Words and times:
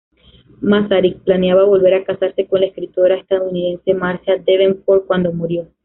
Masaryk 0.61 1.19
planeaba 1.21 1.63
volver 1.63 1.93
a 1.93 2.03
casarse 2.03 2.47
con 2.47 2.61
la 2.61 2.65
escritora 2.65 3.17
estadounidense 3.17 3.93
Marcia 3.93 4.35
Davenport 4.35 5.05
cuando 5.05 5.31
murió. 5.31 5.67